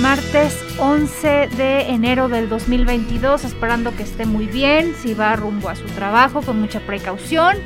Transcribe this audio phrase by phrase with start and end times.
[0.00, 3.44] martes 11 de enero del 2022.
[3.44, 7.56] Esperando que esté muy bien, si va rumbo a su trabajo con mucha precaución.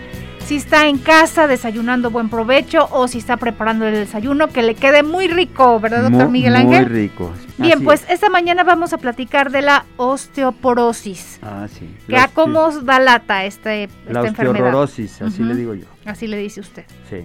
[0.44, 4.76] Si está en casa desayunando buen provecho o si está preparando el desayuno, que le
[4.76, 6.88] quede muy rico, ¿verdad, doctor Miguel Ángel?
[6.88, 7.32] Muy rico.
[7.58, 11.40] Bien, pues esta mañana vamos a platicar de la osteoporosis.
[11.42, 11.92] Ah, sí.
[12.06, 14.66] Que a cómo da lata este, la esta enfermedad.
[14.66, 15.86] osteoporosis, así le digo yo.
[16.04, 16.84] Así le dice usted.
[17.10, 17.24] Sí.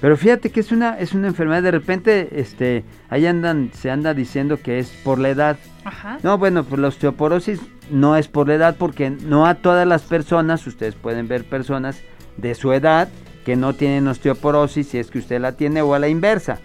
[0.00, 4.12] Pero fíjate que es una, es una enfermedad, de repente, este, ahí andan, se anda
[4.12, 5.56] diciendo que es por la edad.
[5.84, 6.18] Ajá.
[6.22, 10.02] No, bueno, pues la osteoporosis no es por la edad, porque no a todas las
[10.02, 12.02] personas, ustedes pueden ver personas
[12.36, 13.08] de su edad
[13.44, 16.58] que no tienen osteoporosis, si es que usted la tiene, o a la inversa.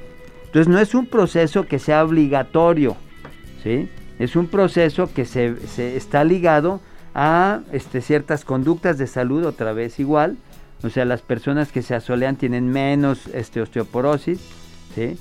[0.45, 2.97] Entonces no es un proceso que sea obligatorio,
[3.63, 3.89] ¿sí?
[4.19, 6.81] Es un proceso que se, se está ligado
[7.15, 10.37] a este, ciertas conductas de salud, otra vez igual.
[10.83, 14.39] O sea, las personas que se asolean tienen menos este, osteoporosis,
[14.95, 15.17] ¿sí?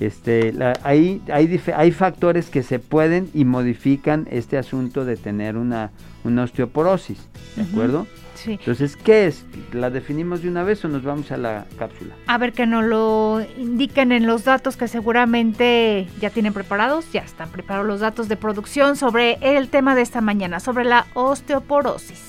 [0.00, 5.56] Este, la, hay, hay, hay, factores que se pueden y modifican este asunto de tener
[5.56, 5.90] una,
[6.22, 7.18] una osteoporosis,
[7.56, 8.06] ¿de acuerdo?
[8.36, 8.52] Sí.
[8.52, 9.44] Entonces, ¿qué es?
[9.72, 12.14] ¿La definimos de una vez o nos vamos a la cápsula?
[12.28, 17.22] A ver que nos lo indiquen en los datos que seguramente ya tienen preparados, ya
[17.22, 22.27] están preparados los datos de producción sobre el tema de esta mañana, sobre la osteoporosis.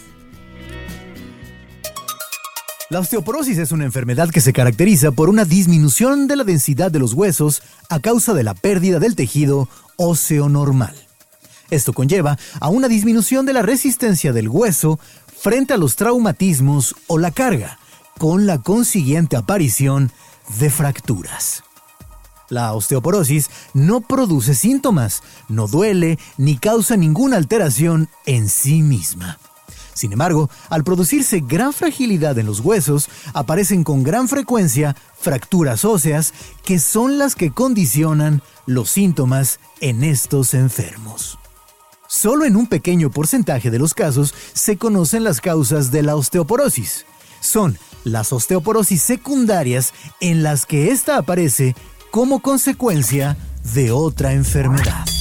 [2.90, 6.98] La osteoporosis es una enfermedad que se caracteriza por una disminución de la densidad de
[6.98, 10.96] los huesos a causa de la pérdida del tejido óseo normal.
[11.70, 15.00] Esto conlleva a una disminución de la resistencia del hueso
[15.40, 17.78] frente a los traumatismos o la carga,
[18.18, 20.12] con la consiguiente aparición
[20.58, 21.63] de fracturas.
[22.50, 29.38] La osteoporosis no produce síntomas, no duele ni causa ninguna alteración en sí misma.
[30.00, 36.34] Sin embargo, al producirse gran fragilidad en los huesos, aparecen con gran frecuencia fracturas óseas
[36.64, 41.38] que son las que condicionan los síntomas en estos enfermos.
[42.08, 47.06] Solo en un pequeño porcentaje de los casos se conocen las causas de la osteoporosis.
[47.42, 51.76] Son las osteoporosis secundarias en las que ésta aparece
[52.10, 53.36] como consecuencia
[53.74, 55.19] de otra enfermedad.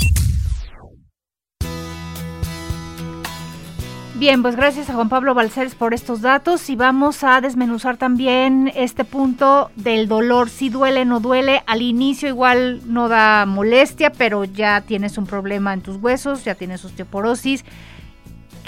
[4.19, 8.69] Bien, pues gracias a Juan Pablo Balceres por estos datos y vamos a desmenuzar también
[8.75, 14.43] este punto del dolor, si duele, no duele, al inicio igual no da molestia, pero
[14.43, 17.65] ya tienes un problema en tus huesos, ya tienes osteoporosis,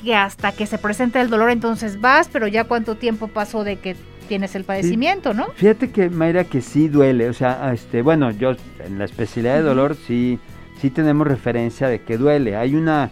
[0.05, 3.75] que hasta que se presenta el dolor entonces vas, pero ya cuánto tiempo pasó de
[3.81, 3.97] que
[4.29, 5.37] tienes el padecimiento, sí.
[5.37, 5.47] ¿no?
[5.57, 8.53] Fíjate que Mayra que sí duele, o sea, este, bueno, yo
[8.87, 10.39] en la especialidad de dolor sí,
[10.81, 13.11] sí tenemos referencia de que duele, hay una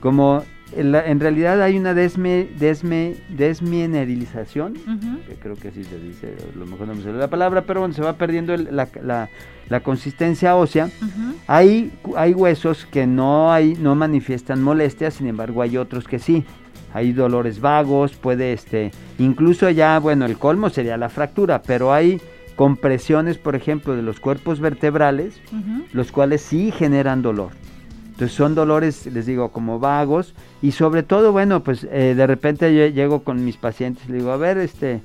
[0.00, 0.42] como
[0.74, 5.24] en, la, en, realidad hay una desme, desme, desmineralización, uh -huh.
[5.26, 7.80] que creo que así se dice, a lo mejor no me sale la palabra, pero
[7.80, 9.28] bueno, se va perdiendo el, la, la,
[9.68, 10.86] la, consistencia ósea.
[10.86, 11.34] Uh -huh.
[11.46, 16.44] hay, hay huesos que no, hay, no manifiestan molestias, sin embargo hay otros que sí.
[16.92, 22.20] Hay dolores vagos, puede, este, incluso ya, bueno, el colmo sería la fractura, pero hay
[22.56, 25.84] compresiones, por ejemplo, de los cuerpos vertebrales, uh -huh.
[25.92, 27.50] los cuales sí generan dolor.
[28.16, 30.32] Entonces son dolores, les digo, como vagos
[30.62, 34.18] y sobre todo, bueno, pues eh, de repente yo llego con mis pacientes y le
[34.18, 35.02] digo, a ver, este,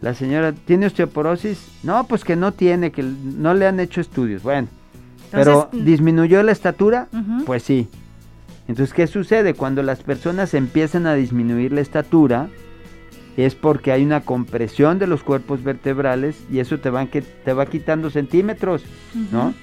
[0.00, 1.58] la señora, ¿tiene osteoporosis?
[1.82, 4.44] No, pues que no tiene, que no le han hecho estudios.
[4.44, 4.68] Bueno,
[5.24, 7.08] Entonces, pero ¿disminuyó la estatura?
[7.12, 7.44] Uh -huh.
[7.46, 7.88] Pues sí.
[8.68, 9.54] Entonces, ¿qué sucede?
[9.54, 12.48] Cuando las personas empiezan a disminuir la estatura,
[13.36, 17.52] es porque hay una compresión de los cuerpos vertebrales y eso te, van que, te
[17.54, 18.84] va quitando centímetros,
[19.16, 19.30] uh -huh.
[19.32, 19.54] ¿no?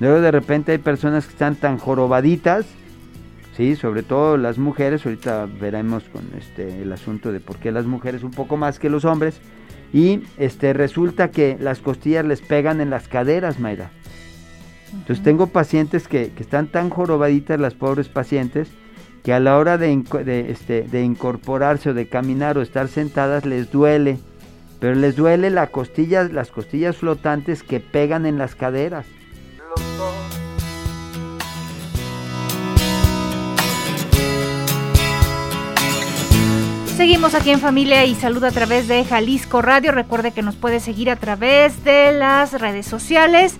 [0.00, 2.66] Luego de repente hay personas que están tan jorobaditas,
[3.56, 7.86] sí, sobre todo las mujeres, ahorita veremos con este el asunto de por qué las
[7.86, 9.40] mujeres un poco más que los hombres,
[9.92, 13.90] y este resulta que las costillas les pegan en las caderas, Mayra.
[14.92, 18.68] Entonces tengo pacientes que, que, están tan jorobaditas, las pobres pacientes,
[19.24, 23.44] que a la hora de, de, este, de incorporarse o de caminar o estar sentadas
[23.44, 24.18] les duele,
[24.78, 29.06] pero les duele la costilla, las costillas flotantes que pegan en las caderas.
[36.96, 39.92] Seguimos aquí en Familia y Salud a través de Jalisco Radio.
[39.92, 43.58] Recuerde que nos puede seguir a través de las redes sociales,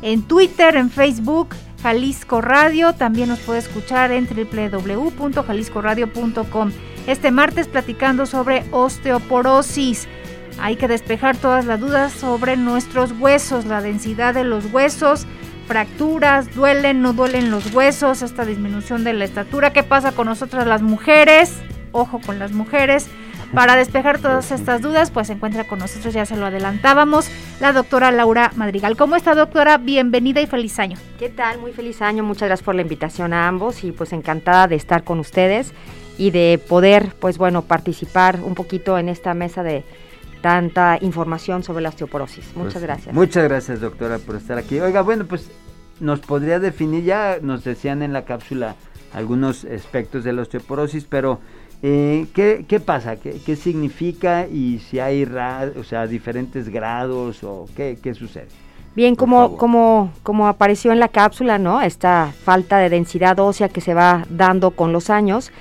[0.00, 1.50] en Twitter, en Facebook,
[1.82, 2.94] Jalisco Radio.
[2.94, 6.72] También nos puede escuchar en www.jaliscoradio.com.
[7.06, 10.08] Este martes platicando sobre osteoporosis.
[10.58, 15.26] Hay que despejar todas las dudas sobre nuestros huesos, la densidad de los huesos,
[15.66, 19.74] fracturas, duelen, no duelen los huesos, esta disminución de la estatura.
[19.74, 21.60] ¿Qué pasa con nosotras las mujeres?
[21.92, 23.08] Ojo con las mujeres.
[23.54, 27.30] Para despejar todas estas dudas, pues se encuentra con nosotros, ya se lo adelantábamos,
[27.60, 28.94] la doctora Laura Madrigal.
[28.96, 29.78] ¿Cómo está, doctora?
[29.78, 30.98] Bienvenida y feliz año.
[31.18, 31.58] ¿Qué tal?
[31.58, 32.22] Muy feliz año.
[32.22, 35.72] Muchas gracias por la invitación a ambos y pues encantada de estar con ustedes
[36.18, 39.82] y de poder, pues bueno, participar un poquito en esta mesa de
[40.42, 42.54] tanta información sobre la osteoporosis.
[42.54, 43.14] Muchas Pues, gracias.
[43.14, 44.78] Muchas gracias, doctora, por estar aquí.
[44.78, 45.50] Oiga, bueno, pues
[46.00, 48.76] nos podría definir, ya nos decían en la cápsula
[49.14, 51.40] algunos aspectos de la osteoporosis, pero
[51.82, 53.16] eh, ¿qué, qué pasa?
[53.16, 54.46] ¿Qué, qué significa?
[54.46, 58.48] Y si hay o sea, diferentes grados o qué, qué sucede.
[58.96, 61.80] Bien, como, como, como apareció en la cápsula, ¿no?
[61.80, 65.52] Esta falta de densidad ósea que se va dando con los años,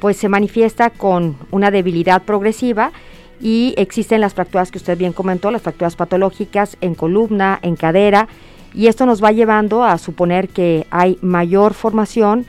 [0.00, 2.92] pues se manifiesta con una debilidad progresiva
[3.38, 8.28] y existen las fracturas que usted bien comentó, las fracturas patológicas en columna, en cadera,
[8.72, 12.46] y esto nos va llevando a suponer que hay mayor formación,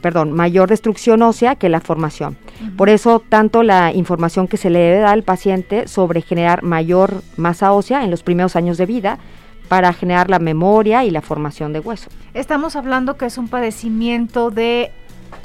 [0.00, 2.36] perdón, mayor destrucción ósea que la formación.
[2.76, 7.22] Por eso, tanto la información que se le debe dar al paciente sobre generar mayor
[7.36, 9.18] masa ósea en los primeros años de vida
[9.68, 12.10] para generar la memoria y la formación de hueso.
[12.34, 14.92] Estamos hablando que es un padecimiento de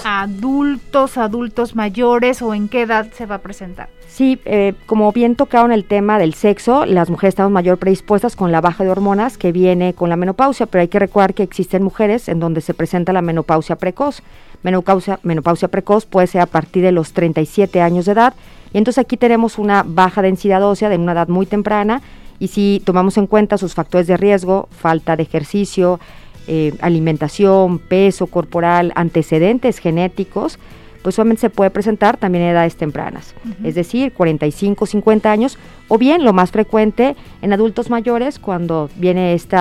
[0.04, 3.88] adultos, adultos mayores o en qué edad se va a presentar.
[4.08, 8.50] Sí, eh, como bien tocaron el tema del sexo, las mujeres estamos mayor predispuestas con
[8.50, 11.82] la baja de hormonas que viene con la menopausia, pero hay que recordar que existen
[11.82, 14.22] mujeres en donde se presenta la menopausia precoz.
[14.62, 18.34] Menopausia, menopausia precoz puede ser a partir de los 37 años de edad,
[18.72, 22.02] y entonces aquí tenemos una baja densidad ósea de una edad muy temprana,
[22.40, 26.00] y si tomamos en cuenta sus factores de riesgo, falta de ejercicio,
[26.46, 30.58] eh, alimentación, peso corporal, antecedentes genéticos,
[31.02, 33.34] pues solamente se puede presentar también en edades tempranas,
[33.64, 35.58] es decir, 45, 50 años,
[35.88, 39.56] o bien lo más frecuente en adultos mayores cuando viene este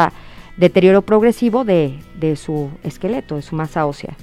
[0.57, 4.15] deterioro progresivo de, de su esqueleto, de su masa ósea.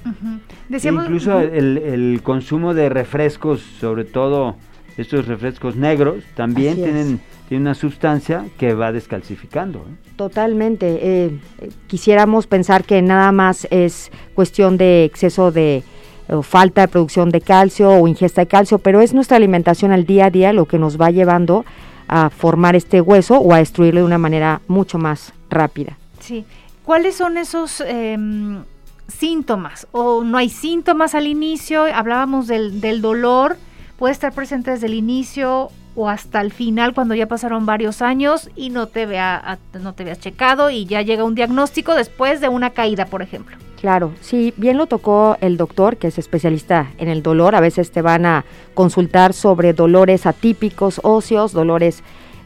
[0.69, 4.55] Decíamos, Incluso el, el consumo de refrescos, sobre todo
[4.97, 6.85] estos refrescos negros, también Así es.
[6.85, 9.79] tienen, tienen una sustancia que va descalcificando.
[9.79, 9.95] ¿eh?
[10.15, 10.87] Totalmente.
[11.01, 15.83] eh, eh, quisiéramos pensar que nada más es cuestión de exceso de
[16.29, 20.05] o falta de producción de calcio o ingesta de calcio, pero es nuestra alimentación al
[20.05, 21.63] día a día lo que nos va llevando
[22.09, 25.97] a formar este hueso o a destruirlo de una manera mucho más rápida.
[26.19, 26.43] Sí.
[26.83, 28.63] ¿Cuáles son esos em,
[29.07, 29.87] síntomas?
[29.91, 31.83] ¿O no hay síntomas al inicio?
[31.83, 33.57] Hablábamos del, del dolor.
[33.97, 38.51] Puede estar presente desde el inicio o hasta el final cuando ya pasaron varios años
[38.55, 42.49] y no te vea no te veas checado y ya llega un diagnóstico después de
[42.49, 43.57] una caída, por ejemplo.
[43.81, 47.55] Claro, sí, bien lo tocó el doctor, que es especialista en el dolor.
[47.55, 48.45] A veces te van a
[48.75, 52.03] consultar sobre dolores atípicos óseos, dolores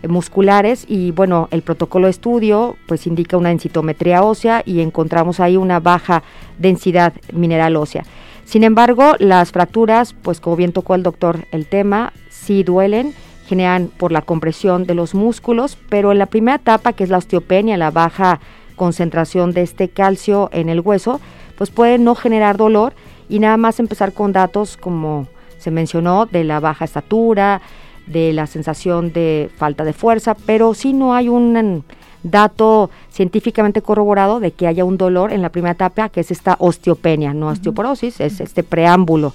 [0.08, 5.58] musculares y bueno, el protocolo de estudio pues indica una densitometría ósea y encontramos ahí
[5.58, 6.24] una baja
[6.58, 8.04] densidad mineral ósea.
[8.46, 13.14] Sin embargo, las fracturas, pues como bien tocó el doctor el tema, sí duelen,
[13.48, 17.18] generan por la compresión de los músculos, pero en la primera etapa, que es la
[17.18, 18.40] osteopenia, la baja
[18.76, 21.20] concentración de este calcio en el hueso,
[21.58, 22.94] pues puede no generar dolor
[23.30, 25.28] y nada más empezar con datos como
[25.58, 27.62] se mencionó de la baja estatura,
[28.08, 31.84] de la sensación de falta de fuerza, pero si no hay un
[32.24, 36.56] dato científicamente corroborado de que haya un dolor en la primera etapa, que es esta
[36.60, 39.34] osteopenia, no osteoporosis, es este preámbulo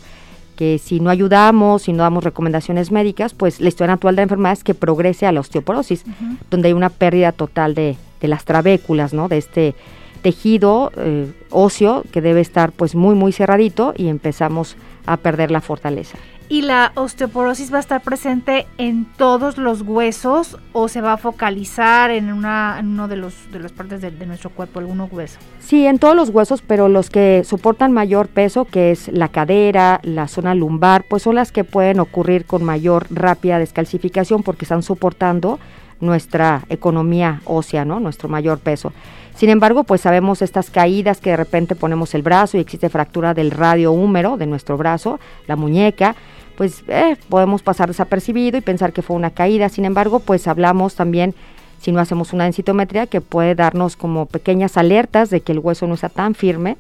[0.57, 4.23] que si no ayudamos, si no damos recomendaciones médicas, pues la historia natural de la
[4.25, 6.05] enfermedad es que progrese a la osteoporosis,
[6.51, 9.29] donde hay una pérdida total de, de las trabéculas, ¿no?
[9.29, 9.75] De este
[10.23, 15.61] tejido eh, óseo que debe estar pues muy muy cerradito y empezamos a perder la
[15.61, 16.19] fortaleza.
[16.49, 21.17] ¿Y la osteoporosis va a estar presente en todos los huesos o se va a
[21.17, 25.09] focalizar en una en uno de los de las partes de, de nuestro cuerpo, alguno
[25.11, 25.39] hueso?
[25.59, 29.99] Sí, en todos los huesos, pero los que soportan mayor peso, que es la cadera,
[30.05, 34.85] la zona lumbar, pues son las que pueden ocurrir con mayor rápida descalcificación porque están
[34.85, 35.59] soportando
[36.01, 38.01] nuestra economía ósea, ¿no?
[38.01, 38.93] Nuestro mayor peso.
[39.35, 43.35] Sin embargo, pues sabemos estas caídas que de repente ponemos el brazo y existe fractura
[43.35, 46.17] del radio húmero de nuestro brazo, la muñeca,
[46.57, 49.69] pues eh, podemos pasar desapercibido y pensar que fue una caída.
[49.69, 51.35] Sin embargo, pues hablamos también
[51.81, 55.87] si no hacemos una densitometría que puede darnos como pequeñas alertas de que el hueso
[55.87, 56.77] no está tan firme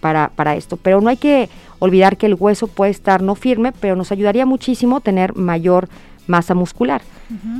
[0.00, 0.76] para, para esto.
[0.76, 4.46] Pero no hay que olvidar que el hueso puede estar no firme, pero nos ayudaría
[4.46, 5.88] muchísimo tener mayor
[6.26, 7.02] masa muscular.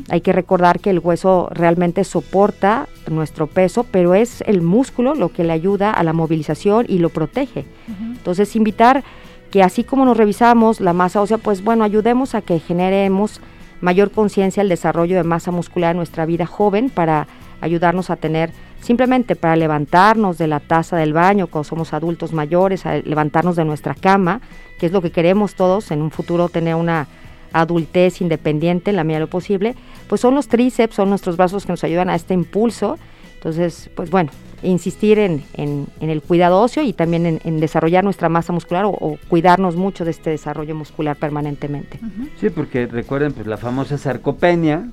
[0.08, 5.28] Hay que recordar que el hueso realmente soporta nuestro peso, pero es el músculo lo
[5.28, 7.66] que le ayuda a la movilización y lo protege.
[7.88, 9.04] Entonces, invitar
[9.50, 13.40] que así como nos revisamos la masa ósea, pues bueno, ayudemos a que generemos
[13.80, 17.26] mayor conciencia al desarrollo de masa muscular en nuestra vida joven para
[17.60, 22.86] ayudarnos a tener simplemente para levantarnos de la taza del baño cuando somos adultos mayores,
[22.86, 24.40] a levantarnos de nuestra cama,
[24.78, 27.06] que es lo que queremos todos en un futuro tener una
[27.52, 29.74] adultez independiente en la medida de lo posible,
[30.08, 32.98] pues son los tríceps, son nuestros brazos que nos ayudan a este impulso.
[33.40, 34.30] Entonces, pues bueno,
[34.62, 39.76] insistir en, en, el cuidado óseo y también en, desarrollar nuestra masa muscular o, cuidarnos
[39.76, 41.98] mucho de este desarrollo muscular permanentemente.
[42.38, 44.90] Sí, porque recuerden pues la famosa sarcopenia,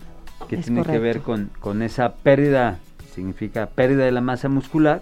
[0.48, 2.80] que tiene que ver con, con esa pérdida,
[3.14, 5.02] significa pérdida de la masa muscular,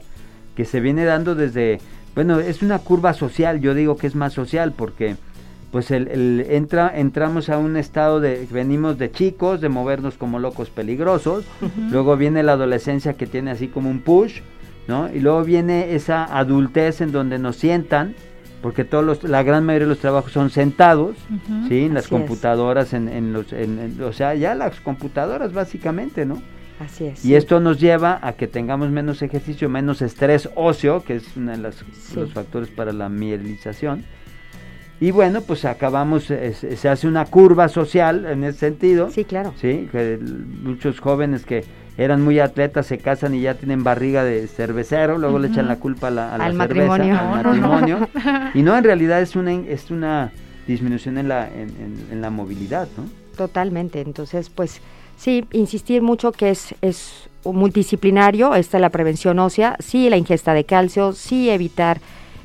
[0.55, 1.79] que se viene dando desde,
[2.15, 5.17] bueno, es una curva social, yo digo que es más social porque
[5.75, 10.69] pues el, entra, entramos a un estado de, venimos de chicos, de movernos como locos
[10.69, 11.43] peligrosos,
[11.91, 14.39] luego viene la adolescencia que tiene así como un push,
[14.87, 15.13] ¿no?
[15.13, 18.15] Y luego viene esa adultez en donde nos sientan,
[18.61, 21.17] porque todos los, la gran mayoría de los trabajos son sentados,
[21.67, 21.83] ¿sí?
[21.83, 26.41] En las computadoras, en, en los, en, o sea, ya las computadoras básicamente, ¿no?
[26.79, 27.25] Así es.
[27.25, 31.51] Y esto nos lleva a que tengamos menos ejercicio, menos estrés óseo, que es uno
[31.51, 31.83] de los
[32.33, 34.05] factores para la mielinización.
[34.99, 39.09] Y bueno, pues acabamos, se hace una curva social en ese sentido.
[39.11, 39.53] Sí, claro.
[39.59, 41.65] Sí, que muchos jóvenes que
[41.97, 45.77] eran muy atletas se casan y ya tienen barriga de cervecero, luego le echan la
[45.77, 47.19] culpa a la, al cerveza, matrimonio.
[47.19, 48.09] al matrimonio.
[48.53, 50.31] y no, en realidad es una, es una
[50.67, 53.05] disminución en la, en, la movilidad, ¿no?
[53.37, 54.81] Totalmente, entonces pues
[55.17, 60.53] sí, insistir mucho que es, es multidisciplinario, esta es la prevención ósea, sí la ingesta
[60.53, 61.99] de calcio, sí evitar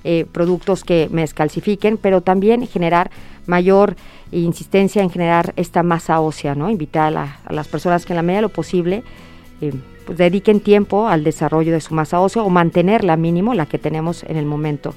[0.04, 3.10] eh, productos que me descalcifiquen, pero también generar
[3.46, 3.96] mayor
[4.32, 6.70] insistencia en generar esta masa ósea, ¿no?
[6.70, 9.02] Invitar a, las personas que en la medida de lo posible
[9.60, 9.72] eh,
[10.06, 14.24] pues dediquen tiempo al desarrollo de su masa ósea o mantenerla mínimo, la que tenemos
[14.24, 14.94] en el momento.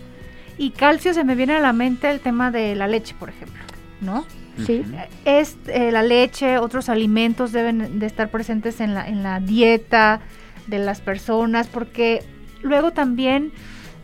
[0.57, 3.62] Y calcio se me viene a la mente el tema de la leche, por ejemplo,
[4.01, 4.25] ¿no?
[4.65, 4.83] Sí.
[5.25, 10.22] Es eh, la leche, otros alimentos deben de estar presentes en la, en la dieta
[10.67, 12.24] de las personas, porque
[12.62, 13.51] luego también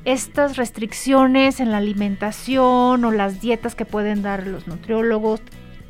[0.05, 5.41] estas restricciones en la alimentación o las dietas que pueden dar los nutriólogos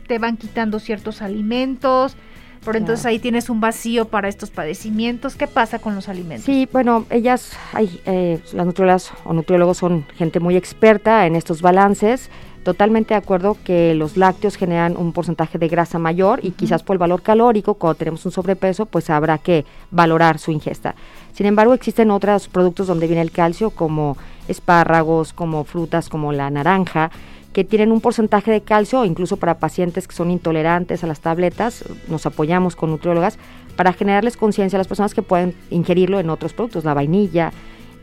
[0.08, 2.18] te van quitando ciertos alimentos,
[2.66, 5.36] pero entonces ahí tienes un vacío para estos padecimientos.
[5.36, 6.46] ¿Qué pasa con los alimentos?
[6.46, 12.30] Sí, bueno, ellas, eh, las nutriólogas o nutriólogos son gente muy experta en estos balances.
[12.64, 16.96] Totalmente de acuerdo que los lácteos generan un porcentaje de grasa mayor y quizás por
[16.96, 20.96] el valor calórico, cuando tenemos un sobrepeso, pues habrá que valorar su ingesta.
[21.34, 24.18] Sin embargo, existen otros productos donde viene el calcio, como
[24.48, 27.12] espárragos, como frutas, como la naranja,
[27.54, 31.84] que tienen un porcentaje de calcio, incluso para pacientes que son intolerantes a las tabletas,
[32.08, 33.40] nos apoyamos con nutriólogas
[33.76, 37.52] para generarles conciencia a las personas que pueden ingerirlo en otros productos, la vainilla,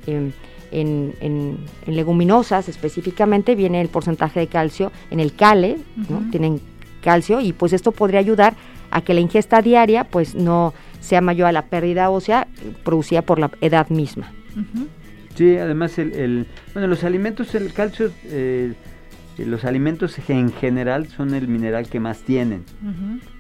[0.06, 0.32] em,
[0.72, 5.78] en, leguminosas específicamente viene el porcentaje de calcio en el cale,
[6.30, 6.60] tienen
[7.02, 8.54] calcio y pues esto podría ayudar
[8.90, 10.74] a que la ingesta diaria pues no
[11.06, 12.48] sea mayor a la pérdida ósea
[12.84, 14.32] producida por la edad misma.
[15.34, 18.74] Sí, además el, bueno los alimentos el calcio eh,
[19.38, 22.64] los alimentos en general son el mineral que más tienen.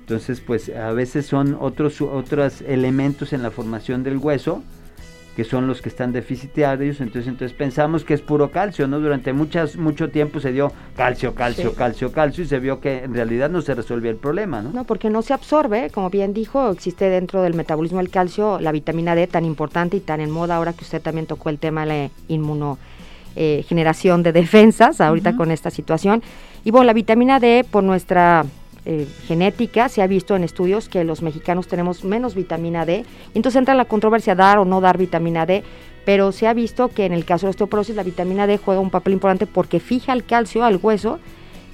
[0.00, 4.62] Entonces, pues a veces son otros otros elementos en la formación del hueso
[5.36, 8.98] que son los que están deficitarios, entonces entonces pensamos que es puro calcio, ¿no?
[9.00, 13.12] Durante muchas mucho tiempo se dio calcio, calcio, calcio, calcio y se vio que en
[13.12, 14.70] realidad no se resolvía el problema, ¿no?
[14.72, 18.72] No, porque no se absorbe, como bien dijo, existe dentro del metabolismo del calcio la
[18.72, 21.82] vitamina D tan importante y tan en moda ahora que usted también tocó el tema
[21.82, 22.78] de la inmuno
[23.34, 26.22] eh, generación de defensas ahorita con esta situación.
[26.64, 28.46] Y bueno, la vitamina D por nuestra
[28.88, 33.04] eh, genética, se ha visto en estudios que los mexicanos tenemos menos vitamina D.
[33.34, 35.64] Entonces entra la controversia dar o no dar vitamina D,
[36.04, 38.90] pero se ha visto que en el caso de osteoporosis la vitamina D juega un
[38.90, 41.18] papel importante porque fija el calcio al hueso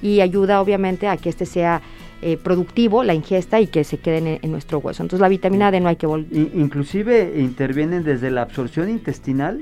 [0.01, 1.83] y ayuda obviamente a que este sea
[2.23, 5.03] eh, productivo, la ingesta y que se quede en, nuestro hueso.
[5.03, 6.49] Entonces la vitamina D no hay que volver.
[6.55, 9.61] Inclusive intervienen desde la absorción intestinal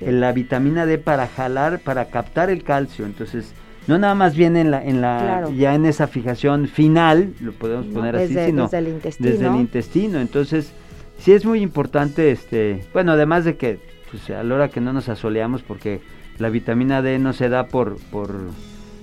[0.00, 3.04] en la vitamina D para jalar, para captar el calcio.
[3.04, 3.52] Entonces
[3.86, 7.86] no nada más viene en la, en la ya en esa fijación final, lo podemos
[7.86, 9.30] poner así, sino desde el intestino.
[9.30, 10.20] Desde el intestino.
[10.20, 10.72] Entonces,
[11.18, 13.78] sí es muy importante, este, bueno, además de que,
[14.10, 16.00] pues a la hora que no nos asoleamos, porque
[16.38, 18.34] la vitamina D no se da por, por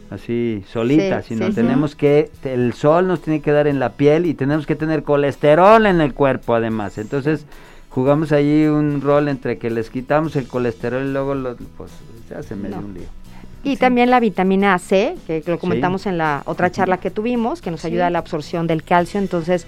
[0.09, 4.33] así solita, sino tenemos que, el sol nos tiene que dar en la piel y
[4.33, 6.97] tenemos que tener colesterol en el cuerpo además.
[6.97, 7.45] Entonces,
[7.89, 11.91] jugamos ahí un rol entre que les quitamos el colesterol y luego lo, pues
[12.27, 13.22] se hace medio un lío.
[13.63, 17.71] Y también la vitamina C, que lo comentamos en la otra charla que tuvimos, que
[17.71, 19.21] nos ayuda a la absorción del calcio.
[19.21, 19.65] Entonces,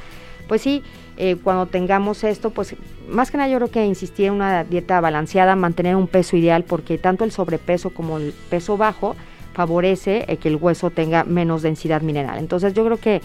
[0.49, 0.83] pues sí,
[1.17, 2.75] eh, cuando tengamos esto, pues
[3.07, 6.65] más que nada yo creo que insistir en una dieta balanceada, mantener un peso ideal,
[6.65, 9.15] porque tanto el sobrepeso como el peso bajo
[9.53, 12.37] favorece eh, que el hueso tenga menos densidad mineral.
[12.37, 13.21] Entonces yo creo que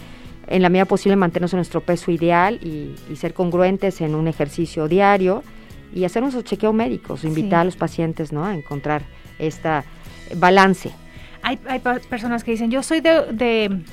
[0.47, 4.87] en la medida posible mantenernos en nuestro peso ideal y, ser congruentes en un ejercicio
[4.87, 5.43] diario
[5.93, 8.45] y hacer nuestros chequeos médicos, invitar a los pacientes ¿no?
[8.45, 9.03] a encontrar
[9.37, 9.83] este
[10.35, 10.91] balance.
[11.41, 13.83] Hay, hay personas que dicen, yo soy de,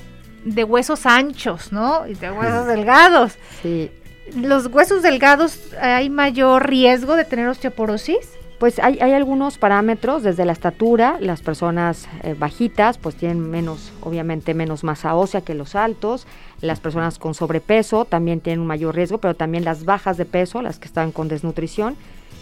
[0.45, 2.05] de, huesos anchos, ¿no?
[2.07, 3.37] Y de huesos delgados.
[3.61, 3.91] Sí.
[4.35, 8.39] ¿Los huesos delgados hay mayor riesgo de tener osteoporosis?
[8.59, 14.53] Pues hay, algunos parámetros, desde la estatura, las personas eh, bajitas pues tienen menos, obviamente
[14.53, 16.27] menos masa ósea que los altos,
[16.59, 20.61] las personas con sobrepeso también tienen un mayor riesgo, pero también las bajas de peso,
[20.61, 21.95] las que están con desnutrición.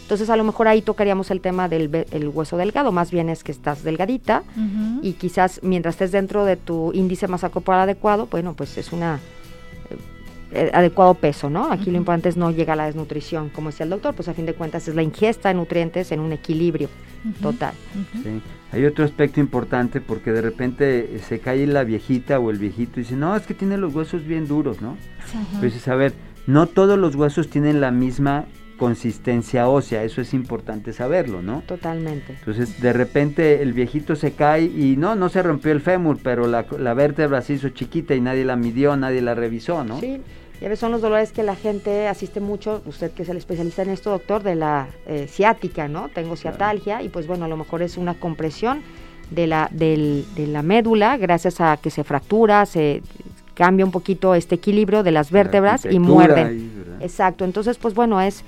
[0.08, 3.52] Entonces a lo mejor ahí tocaríamos el tema del hueso delgado, más bien es que
[3.52, 4.44] estás delgadita
[5.02, 9.20] y quizás mientras estés dentro de tu índice masa corporal adecuado, bueno, pues es una
[10.54, 11.74] eh, adecuado peso, ¿no?
[11.74, 14.34] Aquí lo importante es no llegar a la desnutrición, como decía el doctor, pues a
[14.34, 16.88] fin de cuentas es la ingesta de nutrientes en un equilibrio
[17.42, 17.74] total.
[18.24, 18.42] Sí.
[18.72, 23.04] Hay otro aspecto importante porque de repente se cae la viejita o el viejito y
[23.04, 24.96] dice, no, es que tiene los huesos bien duros, ¿no?
[25.60, 26.14] Pues a ver,
[26.46, 28.46] no todos los huesos tienen la misma
[28.78, 31.64] consistencia ósea, eso es importante saberlo, ¿no?
[31.66, 32.34] Totalmente.
[32.40, 36.48] Entonces, de repente el viejito se cae y no, no se rompió el fémur, pero
[36.48, 40.00] la, la vértebra se hizo chiquita y nadie la midió, nadie la revisó, ¿no?
[40.00, 40.22] Sí,
[40.62, 43.84] ya ves, son los dolores que la gente asiste mucho, usted que es el especialista
[43.84, 46.10] en esto, doctor, de la eh, ciática, ¿no?
[46.10, 48.82] Tengo ciatalgia y pues bueno, a lo mejor es una compresión
[49.30, 53.04] de la, de la médula gracias a que se fractura, se
[53.54, 56.72] cambia un poquito este equilibrio de las vértebras y muerden.
[57.02, 58.44] Exacto, entonces pues bueno, es,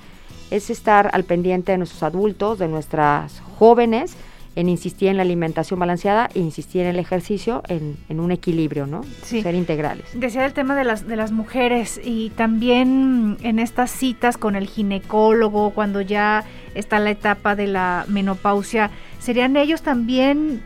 [0.50, 4.16] es estar al pendiente de nuestros adultos, de nuestras jóvenes,
[4.56, 9.02] en insistir en la alimentación balanceada e insistir en el ejercicio en, un equilibrio, ¿no?
[9.22, 10.06] Ser integrales.
[10.14, 14.66] Decía el tema de las, de las mujeres y también en estas citas con el
[14.66, 18.90] ginecólogo, cuando ya está la etapa de la menopausia,
[19.20, 20.62] ¿serían ellos también,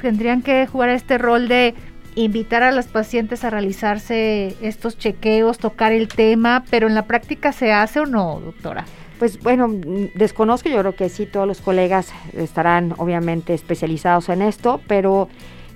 [0.00, 1.74] tendrían que jugar este rol de
[2.16, 7.52] invitar a las pacientes a realizarse estos chequeos, tocar el tema, pero en la práctica
[7.52, 8.84] se hace o no, doctora?
[9.18, 9.68] Pues bueno,
[10.14, 15.28] desconozco, yo creo que sí, todos los colegas estarán obviamente especializados en esto, pero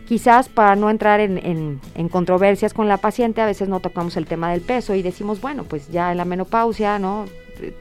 [0.06, 4.50] quizás para no entrar en, controversias con la paciente, a veces no tocamos el tema
[4.50, 7.26] del peso y decimos, bueno, pues ya en la menopausia, ¿no?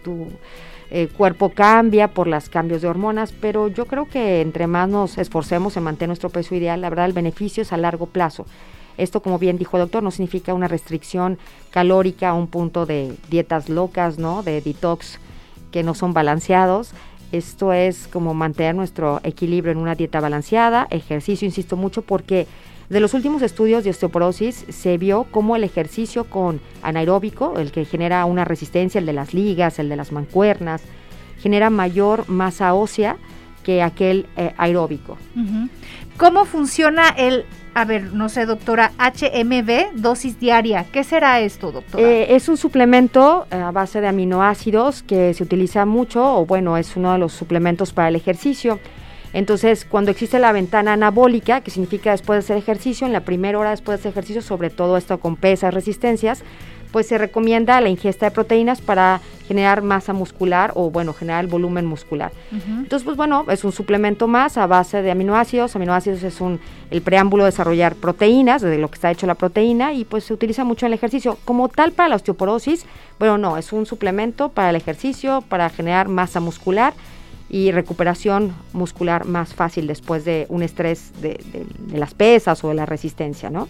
[0.03, 0.27] Tu
[0.91, 5.17] eh, cuerpo cambia por los cambios de hormonas, pero yo creo que entre más nos
[5.17, 8.45] esforcemos en mantener nuestro peso ideal, la verdad el beneficio es a largo plazo.
[8.97, 11.37] Esto, como bien dijo el doctor, no significa una restricción
[11.69, 14.43] calórica a un punto de dietas locas, ¿no?
[14.43, 15.19] De detox
[15.71, 16.91] que no son balanceados.
[17.31, 22.47] Esto es como mantener nuestro equilibrio en una dieta balanceada, ejercicio, insisto mucho, porque
[22.89, 27.85] de los últimos estudios de osteoporosis se vio como el ejercicio con anaeróbico, el que
[27.85, 30.81] genera una resistencia, el de las ligas, el de las mancuernas,
[31.39, 33.17] genera mayor masa ósea
[33.63, 35.17] que aquel eh, aeróbico.
[36.17, 40.85] ¿Cómo funciona el a ver, no sé, doctora, HMB, dosis diaria.
[40.91, 42.03] ¿Qué será esto, doctora?
[42.03, 46.77] Eh, es un suplemento eh, a base de aminoácidos que se utiliza mucho, o bueno,
[46.77, 48.79] es uno de los suplementos para el ejercicio.
[49.33, 53.59] Entonces, cuando existe la ventana anabólica, que significa después de hacer ejercicio, en la primera
[53.59, 56.43] hora después de hacer ejercicio, sobre todo esto con pesas, resistencias,
[56.91, 61.49] pues se recomienda la ingesta de proteínas para generar masa muscular o bueno, generar el
[61.49, 62.31] volumen muscular.
[62.51, 65.75] Entonces, pues bueno, es un suplemento más a base de aminoácidos.
[65.75, 69.93] Aminoácidos es un el preámbulo de desarrollar proteínas, de lo que está hecho la proteína
[69.93, 71.37] y pues se utiliza mucho en el ejercicio.
[71.45, 72.85] Como tal para la osteoporosis,
[73.19, 76.93] bueno, no, es un suplemento para el ejercicio, para generar masa muscular
[77.49, 81.39] y recuperación muscular más fácil después de un estrés de,
[81.91, 83.67] las pesas o de la resistencia, ¿no?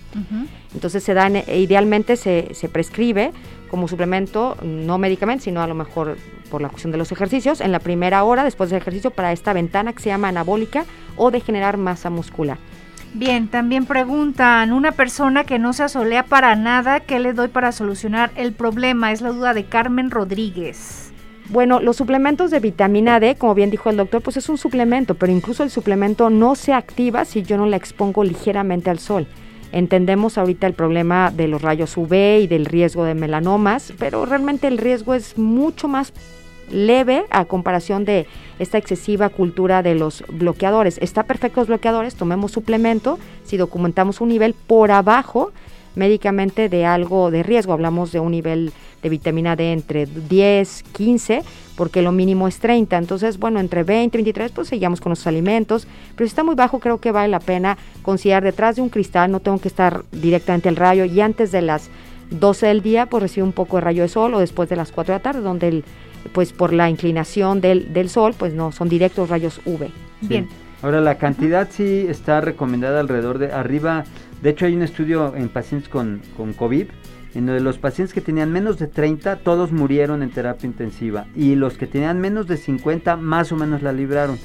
[0.73, 3.31] Entonces se dan, e idealmente se, se, prescribe
[3.69, 6.17] como suplemento, no medicamento, sino a lo mejor
[6.49, 9.53] por la cuestión de los ejercicios, en la primera hora después del ejercicio para esta
[9.53, 12.57] ventana que se llama anabólica o de generar masa muscular.
[13.13, 17.71] Bien, también preguntan, una persona que no se asolea para nada, ¿qué le doy para
[17.71, 19.11] solucionar el problema?
[19.11, 21.08] Es la duda de Carmen Rodríguez.
[21.49, 25.15] Bueno, los suplementos de vitamina D, como bien dijo el doctor, pues es un suplemento,
[25.15, 29.25] pero incluso el suplemento no se activa si yo no la expongo ligeramente al sol.
[29.71, 34.67] Entendemos ahorita el problema de los rayos UV y del riesgo de melanomas, pero realmente
[34.67, 36.13] el riesgo es mucho más
[36.69, 38.27] leve a comparación de
[38.59, 40.99] esta excesiva cultura de los bloqueadores.
[40.99, 45.51] Está perfecto los bloqueadores, tomemos suplemento, si documentamos un nivel por abajo
[45.95, 47.73] médicamente de algo de riesgo.
[47.73, 51.43] Hablamos de un nivel de vitamina D entre 10, 15,
[51.75, 52.97] porque lo mínimo es 30.
[52.97, 55.87] Entonces, bueno, entre 20 y 23, pues seguimos con los alimentos.
[56.15, 59.31] Pero si está muy bajo, creo que vale la pena considerar detrás de un cristal,
[59.31, 61.89] no tengo que estar directamente al rayo y antes de las
[62.31, 64.91] 12 del día, pues recibe un poco de rayo de sol o después de las
[64.91, 65.85] 4 de la tarde, donde el,
[66.33, 69.89] pues por la inclinación del, del sol, pues no, son directos rayos UV.
[70.21, 70.47] Bien.
[70.81, 74.05] Ahora, la cantidad sí está recomendada alrededor de arriba.
[74.41, 76.87] De hecho, hay un estudio en pacientes con, con COVID,
[77.35, 81.27] en donde los pacientes que tenían menos de 30, todos murieron en terapia intensiva.
[81.35, 84.39] Y los que tenían menos de 50, más o menos la libraron.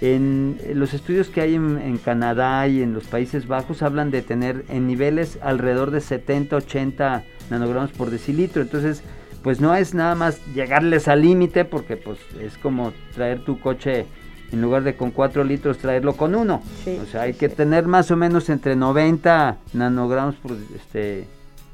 [0.00, 4.22] En los estudios que hay en, en, Canadá y en los Países Bajos hablan de
[4.22, 8.62] tener en niveles alrededor de 70, 80 nanogramos por decilitro.
[8.62, 9.02] Entonces,
[9.42, 14.06] pues no es nada más llegarles al límite porque pues es como traer tu coche
[14.52, 16.62] en lugar de con 4 litros traerlo con uno.
[16.84, 17.56] Sí, o sea, hay sí, que sí.
[17.56, 21.26] tener más o menos entre 90 nanogramos por este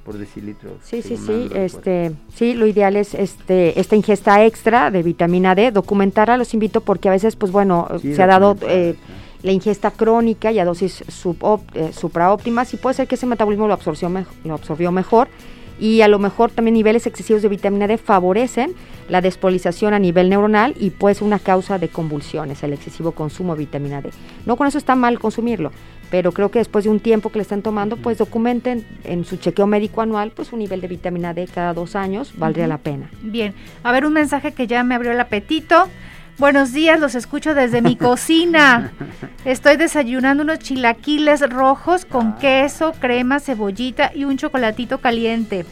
[0.04, 0.70] por decilitro.
[0.82, 5.70] Sí, sí, sí, este, sí, lo ideal es este, esta ingesta extra de vitamina D,
[5.70, 8.94] documentarla, los invito porque a veces, pues bueno, Sí, se ha dado eh,
[9.42, 13.66] la ingesta crónica y a dosis subop- eh, supraóptimas y puede ser que ese metabolismo
[13.66, 14.10] lo absorbió,
[14.44, 15.28] lo absorbió mejor
[15.78, 18.74] y a lo mejor también niveles excesivos de vitamina D favorecen
[19.08, 23.54] la despolarización a nivel neuronal y puede ser una causa de convulsiones, el excesivo consumo
[23.54, 24.10] de vitamina D.
[24.46, 25.72] No con eso está mal consumirlo,
[26.10, 29.36] pero creo que después de un tiempo que le están tomando, pues documenten en su
[29.36, 33.10] chequeo médico anual, pues un nivel de vitamina D cada dos años, valdría la pena.
[33.22, 35.88] Bien, a ver un mensaje que ya me abrió el apetito.
[36.38, 38.92] Buenos días, los escucho desde mi cocina.
[39.44, 42.38] Estoy desayunando unos chilaquiles rojos con Ah.
[42.40, 45.64] queso, crema, cebollita y un chocolatito caliente.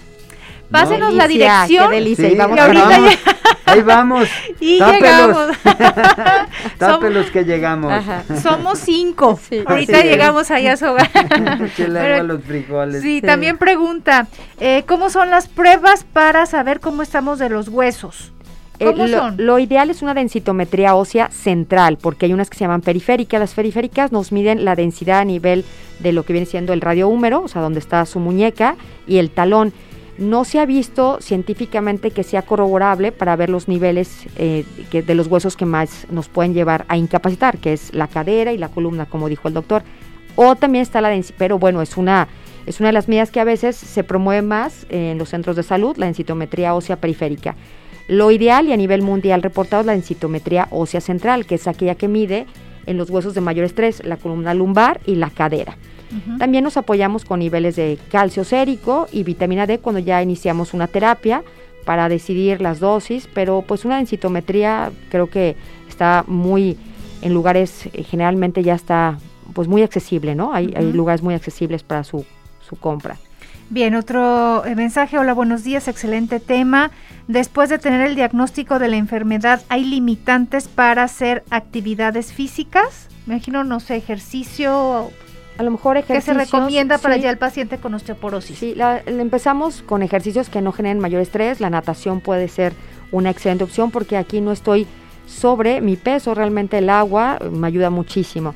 [0.71, 1.17] Pásenos No.
[1.19, 3.15] la dirección qué delicia, Sí, y vamos y ahorita vamos.
[3.67, 4.29] Ahí vamos.
[4.61, 5.03] y Tápelos.
[5.03, 5.57] llegamos.
[6.79, 7.93] Tápelos que llegamos.
[7.93, 8.23] Ajá.
[8.41, 9.39] Somos cinco.
[9.51, 9.63] Sí.
[9.67, 10.13] Ahorita Así es.
[10.13, 11.11] llegamos allá a su hogar.
[11.77, 13.03] Pero- los frijoles.
[13.03, 13.23] Sí, Sí.
[13.27, 14.29] también pregunta,
[14.61, 18.32] eh, ¿cómo son las pruebas para saber cómo estamos de los huesos?
[18.83, 19.35] Eh, ¿Cómo lo, son?
[19.39, 23.41] lo ideal es una densitometría ósea central, porque hay unas que se llaman periféricas.
[23.41, 25.65] Las periféricas nos miden la densidad a nivel
[26.01, 29.19] de lo que viene siendo el radio húmero, o sea, donde está su muñeca, y
[29.19, 29.73] el talón.
[30.19, 35.15] No se ha visto científicamente que sea corroborable para ver los niveles eh, que- de
[35.15, 38.69] los huesos que más nos pueden llevar a incapacitar, que es la cadera y la
[38.69, 39.83] columna, como dijo el doctor.
[40.37, 42.29] O también está la densidad, pero bueno, es una,
[42.67, 45.63] es una de las medidas que a veces se promueve más en los centros de
[45.63, 47.57] salud, la densitometría ósea periférica.
[48.09, 51.95] Lo ideal y a nivel mundial reportado es la densitometría ósea central, que es aquella
[51.95, 52.47] que mide
[52.87, 55.77] en los huesos de mayor estrés, la columna lumbar y la cadera.
[56.39, 60.87] También nos apoyamos con niveles de calcio sérico y vitamina D cuando ya iniciamos una
[60.87, 61.43] terapia
[61.87, 65.57] para decidir las dosis, pero pues una densitometría creo que
[65.89, 66.77] está muy
[67.23, 69.19] en lugares eh, generalmente ya está
[69.55, 70.53] pues muy accesible, ¿no?
[70.53, 72.27] Hay, hay lugares muy accesibles para su,
[72.61, 73.17] su compra.
[73.73, 75.17] Bien, otro eh, mensaje.
[75.19, 76.91] Hola, buenos días, excelente tema.
[77.27, 83.09] Después de tener el diagnóstico de la enfermedad, ¿hay limitantes para hacer actividades físicas?
[83.25, 85.11] Me imagino, no sé, ejercicio.
[85.57, 87.23] A lo mejor ¿Qué se recomienda para sí.
[87.23, 88.59] ya el paciente con osteoporosis?
[88.59, 91.59] Sí, la- empezamos con ejercicios que no generen mayor estrés.
[91.61, 92.75] La natación puede ser
[93.11, 94.87] una excelente opción porque aquí no estoy
[95.27, 98.55] sobre mi peso, realmente el agua eh, me ayuda muchísimo.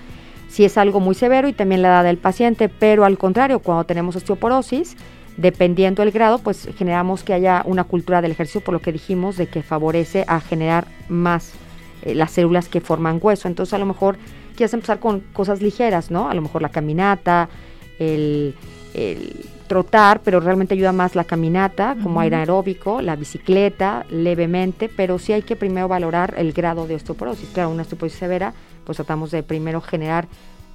[0.57, 3.85] Si es algo muy severo y también la edad del paciente, pero al contrario, cuando
[3.85, 4.97] tenemos osteoporosis,
[5.37, 9.37] dependiendo del grado, pues generamos que haya una cultura del ejercicio, por lo que dijimos,
[9.37, 11.53] de que favorece a generar más
[12.01, 13.49] eh, las células que forman hueso.
[13.49, 14.17] Entonces a lo mejor
[14.57, 16.31] quieres empezar con cosas ligeras, ¿no?
[16.31, 17.51] A lo mejor la caminata,
[17.99, 18.55] el,
[18.95, 25.19] el trotar, pero realmente ayuda más la caminata como aire aeróbico, la bicicleta levemente, pero
[25.19, 27.51] sí hay que primero valorar el grado de osteoporosis.
[27.51, 28.55] Claro, una osteoporosis severa,
[28.87, 30.27] pues tratamos de primero generar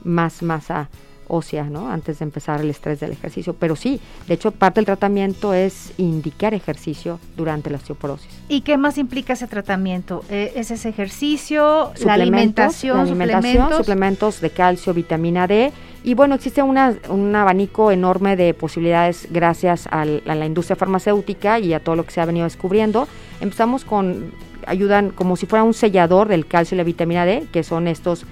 [0.04, 0.89] más masa
[1.34, 1.89] ósea, ¿no?
[1.89, 3.54] Antes de empezar el estrés del ejercicio.
[3.58, 8.28] Pero sí, de hecho, parte del tratamiento es indicar ejercicio durante la osteoporosis.
[8.50, 10.26] ¿Y qué más implica ese tratamiento?
[10.30, 13.78] Eh, ¿Es ese ejercicio, la alimentación, la alimentación, suplementos?
[13.78, 15.71] suplementos de calcio, vitamina D.
[16.04, 21.60] Y bueno, existe una, un abanico enorme de posibilidades gracias al- a la industria farmacéutica
[21.60, 23.08] y a todo lo que se ha venido descubriendo.
[23.39, 24.34] Empezamos con,
[24.67, 28.26] ayudan como si fuera un sellador del calcio y la vitamina D, que son estos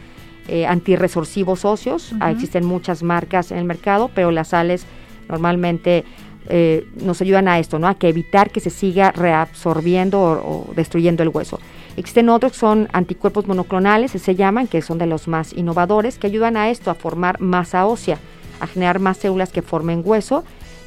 [0.48, 2.14] eh, antirresorsivos óseos.
[2.20, 4.86] Ah, existen muchas marcas en el mercado, pero las sales
[5.28, 6.04] normalmente
[6.48, 7.88] eh, nos ayudan a esto, ¿no?
[7.88, 11.60] A que evitar que se siga reabsorbiendo o, o destruyendo el hueso.
[11.98, 16.28] Existen otros que son anticuerpos monoclonales, se llaman, que son de los más innovadores, que
[16.28, 18.18] ayudan a esto, a formar masa ósea,
[18.60, 20.44] a generar más células que formen hueso.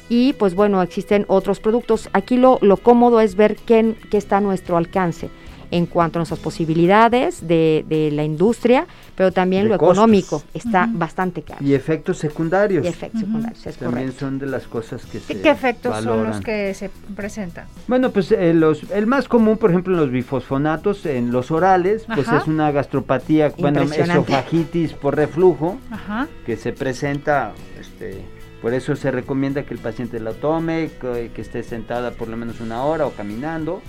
[0.09, 2.09] Y pues bueno, existen otros productos.
[2.13, 5.29] Aquí lo, lo cómodo es ver qué, qué está a nuestro alcance.
[5.71, 8.85] en cuanto a nuestras posibilidades de, de la industria,
[9.15, 9.97] pero también De lo costos.
[9.97, 11.65] económico está bastante caro.
[11.65, 12.85] Y efectos secundarios.
[12.85, 14.19] Y efectos secundarios, es También correcto.
[14.19, 17.65] son de las cosas que se ¿Qué, qué efectos son los que se presentan?
[17.87, 22.05] Bueno, pues eh, los, el más común, por ejemplo, en los bifosfonatos, en los orales,
[22.13, 22.37] pues Ajá.
[22.37, 26.27] es una gastropatía, bueno, esofagitis por reflujo, Ajá.
[26.45, 28.23] que se presenta, este,
[28.63, 32.37] por eso se recomienda que el paciente lo tome, que, que esté sentada por lo
[32.37, 33.81] menos una hora o caminando,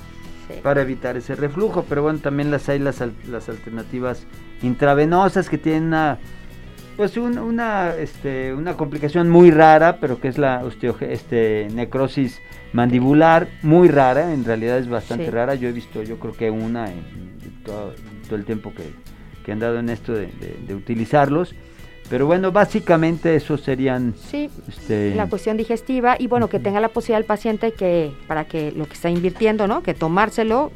[0.49, 0.55] Sí.
[0.63, 1.87] para evitar ese reflujo.
[1.89, 4.27] Pero bueno, también las hay las, al- las alternativas
[4.63, 6.19] intravenosas que tienen una,
[6.99, 10.63] pues un- una, este, una complicación muy rara, pero que es la
[11.01, 12.41] este, necrosis
[12.75, 15.31] mandibular, muy rara, en realidad es bastante Sí.
[15.31, 15.55] rara.
[15.55, 17.95] Yo he visto, yo creo que una en, en todo,
[18.33, 18.83] el tiempo que,
[19.45, 21.55] que han dado en esto de, de- de utilizarlos.
[22.15, 24.15] Pero bueno, básicamente esos serían...
[24.31, 28.45] Sí, Este, la cuestión digestiva y bueno, que tenga la posibilidad el paciente que para
[28.45, 29.83] que lo que está invirtiendo, ¿no?
[29.83, 30.71] Que tomárselo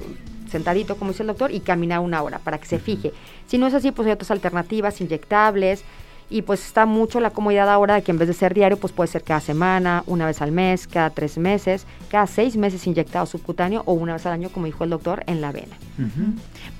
[0.50, 3.12] sentadito, como dice el doctor, y caminar una hora para que se fije.
[3.46, 5.84] Si no es así, pues hay otras alternativas, inyectables,
[6.28, 8.92] y pues está mucho la comodidad ahora de que en vez de ser diario, pues
[8.92, 13.26] puede ser cada semana, una vez al mes, cada tres meses, cada seis meses inyectado
[13.26, 15.76] subcutáneo o una vez al año, como dijo el doctor, en la vena.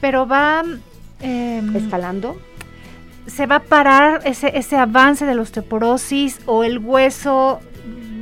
[0.01, 0.65] Pero va...
[1.21, 2.37] em, Escalando,
[3.29, 7.61] ¿Se va a parar ese, ese avance de la osteoporosis o el hueso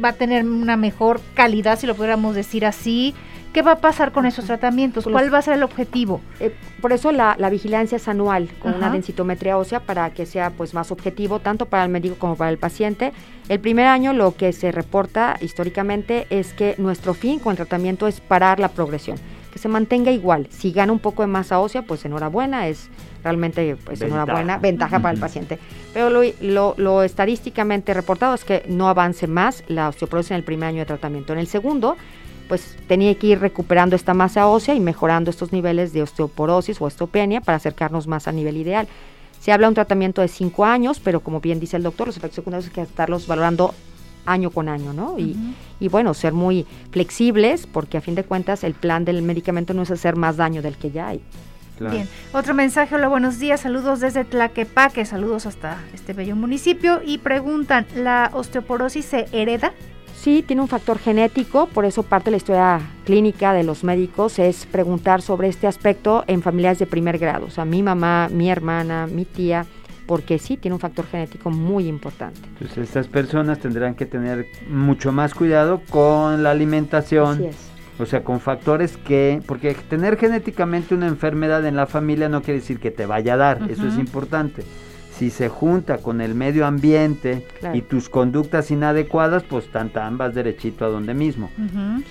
[0.05, 3.15] va a tener una mejor calidad, si lo pudiéramos decir así?
[3.53, 5.05] ¿Qué va a pasar con esos tratamientos?
[5.05, 6.21] ¿Cuál va a ser el objetivo?
[6.41, 10.51] Eh, por eso la, la vigilancia es anual con una densitometría ósea para que sea
[10.51, 13.15] pues más objetivo tanto para el médico como para el paciente.
[13.49, 18.07] El primer año lo que se reporta históricamente es que nuestro fin con el tratamiento
[18.07, 19.17] es parar la progresión,
[19.57, 20.49] que se mantenga igual.
[20.51, 22.91] Si gana un poco de masa ósea, pues enhorabuena, es
[23.25, 24.23] realmente pues Ventaja.
[24.23, 25.59] enhorabuena, ventaja para el paciente.
[25.95, 30.43] Pero lo, lo- lo estadísticamente reportado es que no avance más la osteoporosis en el
[30.45, 31.33] primer año de tratamiento.
[31.33, 31.97] En el segundo,
[32.49, 36.85] pues tenía que ir recuperando esta masa ósea y mejorando estos niveles de osteoporosis o
[36.85, 38.87] osteopenia para acercarnos más al nivel ideal.
[39.41, 42.17] Se habla de un tratamiento de cinco años, pero como bien dice el doctor, los
[42.19, 43.75] efectos secundarios hay que estarlos valorando
[44.27, 45.19] año con año, ¿no?
[45.19, 45.37] Y,
[45.81, 49.83] y bueno, ser muy flexibles, porque a fin de cuentas el plan del medicamento no
[49.83, 51.21] es hacer más daño del que ya hay.
[51.79, 51.95] Claro.
[51.95, 57.19] Bien, otro mensaje, hola, buenos días, saludos desde Tlaquepaque, saludos hasta este bello municipio y
[57.19, 59.75] preguntan, ¿la osteoporosis se hereda?
[60.17, 64.39] Sí, tiene un factor genético, por eso parte de la historia clínica de los médicos
[64.39, 68.49] es preguntar sobre este aspecto en familias de primer grado, o sea, mi mamá, mi
[68.49, 69.67] hermana, mi tía,
[70.07, 72.41] porque sí, tiene un factor genético muy importante.
[72.55, 77.57] Entonces estas personas tendrán que tener mucho más cuidado con la alimentación, Así es.
[77.99, 82.61] o sea, con factores que, porque tener genéticamente una enfermedad en la familia no quiere
[82.61, 84.63] decir que te vaya a dar, eso es importante.
[85.19, 87.75] Si se junta con el medio ambiente Claro.
[87.75, 91.51] y tus conductas inadecuadas, pues tan tan vas derechito a donde mismo.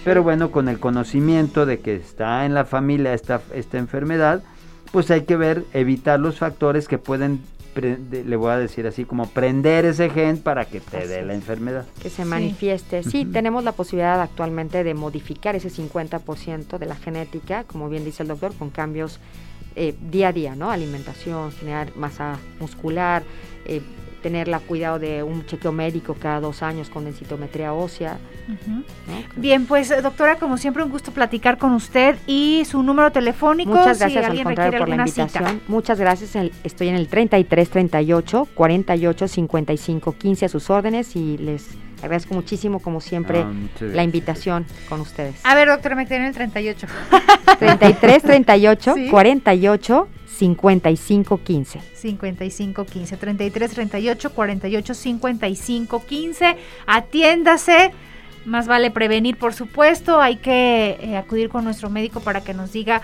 [0.04, 4.42] Pero bueno, con el conocimiento de que está en la familia esta, esta enfermedad,
[4.92, 7.42] pues hay que ver, evitar los factores que pueden,
[7.82, 11.86] le voy a decir así, como prender ese gen para que te dé la enfermedad.
[12.02, 12.30] que se Sí.
[12.30, 13.04] manifieste.
[13.04, 18.24] Sí, tenemos la posibilidad actualmente de modificar ese 50% de la genética, como bien dice
[18.24, 19.20] el doctor, con cambios
[19.78, 20.72] eh, día a día, ¿no?
[20.72, 23.24] Alimentación, generar masa muscular,
[23.66, 23.82] eh,
[24.26, 28.18] tener la cuidado de un chequeo médico cada dos años con densitometría ósea.
[29.36, 33.70] Bien, pues eh, doctora, como siempre, un gusto platicar con usted y su número telefónico
[33.70, 35.30] Muchas si gracias al alguien contrario por la invitación.
[35.48, 35.60] cita.
[35.68, 36.36] Muchas gracias.
[36.36, 41.68] El- Estoy en el 33 38 48 55 15 a sus órdenes y les
[42.02, 45.36] agradezco muchísimo, como siempre, Ah, la invitación con ustedes.
[45.44, 46.88] A ver, doctora, me quedé en el 38.
[47.60, 49.08] 33 38 Sí.
[49.10, 51.80] 48 55 15.
[51.94, 57.92] 55 15 33 38 48 55 15 atiéndase
[58.46, 62.72] más vale prevenir por supuesto hay que eh, acudir con nuestro médico para que nos
[62.74, 63.02] diga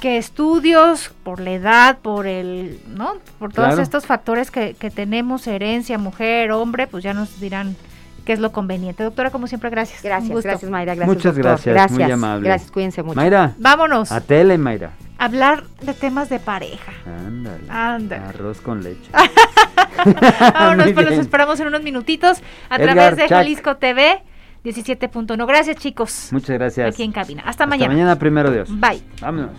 [0.00, 3.82] qué estudios por la edad por el no por todos Claro.
[3.82, 7.76] estos factores que, que tenemos herencia mujer hombre pues ya nos dirán
[8.24, 11.16] qué es lo conveniente doctora como siempre gracias Gracias, gracias Mayra, gracias.
[11.16, 11.60] Muchas doctor.
[11.72, 12.48] gracias, muy amable.
[12.48, 13.14] Gracias, cuídense mucho.
[13.14, 14.90] Mayra, vámonos a tele, Mayra.
[15.18, 17.64] Hablar de temas de pareja Ándale.
[17.68, 18.24] Ándale.
[18.24, 19.10] Arroz con leche.
[20.52, 23.30] Vámonos, pues los esperamos en unos minutitos a Edgar, través de Chuck.
[23.30, 24.22] Jalisco TV
[24.64, 25.46] 17.1.
[25.46, 26.28] Gracias, chicos.
[26.32, 26.94] Muchas gracias.
[26.94, 27.40] Aquí en cabina.
[27.40, 27.92] Hasta, Hasta mañana.
[27.92, 28.68] mañana, primero Dios.
[28.70, 29.02] Bye.
[29.20, 29.50] Vámonos.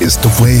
[0.00, 0.60] Esto fue